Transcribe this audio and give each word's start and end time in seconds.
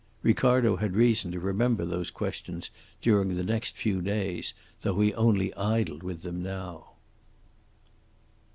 Ricardo 0.23 0.77
had 0.77 0.95
reason 0.95 1.29
to 1.31 1.39
remember 1.39 1.85
those 1.85 2.09
questions 2.09 2.71
during 3.03 3.35
the 3.35 3.43
next 3.43 3.77
few 3.77 4.01
days, 4.01 4.55
though 4.81 4.99
he 4.99 5.13
only 5.13 5.53
idled 5.53 6.01
with 6.01 6.23
them 6.23 6.41
now. 6.41 6.93